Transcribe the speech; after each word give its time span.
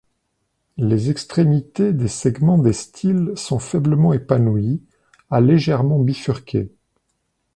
Les 0.77 1.11
extrémités 1.11 1.93
des 1.93 2.07
segments 2.07 2.57
des 2.57 2.73
styles 2.73 3.33
sont 3.35 3.59
faiblement 3.59 4.13
épanouies 4.13 4.81
à 5.29 5.41
légèrement 5.41 5.99
bifurquées. 5.99 6.71